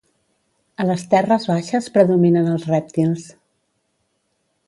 A 0.83 0.85
les 0.91 1.03
terres 1.11 1.45
baixes 1.49 1.91
predominen 1.97 2.49
els 2.55 2.65
rèptils. 2.71 3.27